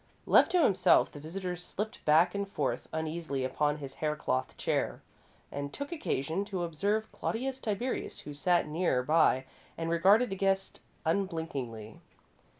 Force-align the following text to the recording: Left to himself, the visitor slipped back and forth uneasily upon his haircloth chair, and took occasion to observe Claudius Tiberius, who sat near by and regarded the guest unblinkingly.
Left 0.25 0.49
to 0.53 0.63
himself, 0.63 1.11
the 1.11 1.19
visitor 1.19 1.55
slipped 1.55 2.03
back 2.05 2.33
and 2.33 2.51
forth 2.51 2.87
uneasily 2.91 3.43
upon 3.43 3.77
his 3.77 3.93
haircloth 3.93 4.57
chair, 4.57 5.03
and 5.51 5.71
took 5.71 5.91
occasion 5.91 6.43
to 6.45 6.63
observe 6.63 7.11
Claudius 7.11 7.59
Tiberius, 7.59 8.21
who 8.21 8.33
sat 8.33 8.67
near 8.67 9.03
by 9.03 9.45
and 9.77 9.91
regarded 9.91 10.31
the 10.31 10.35
guest 10.35 10.79
unblinkingly. 11.05 11.99